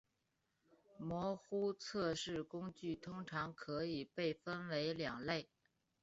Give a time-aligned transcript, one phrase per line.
[0.97, 5.47] 模糊测试工具通常可以被分为两类。